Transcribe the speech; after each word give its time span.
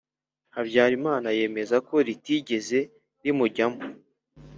habyarimana 0.55 1.27
yemezako 1.39 1.93
ritigeze 2.07 2.79
rimujyamo. 3.23 3.81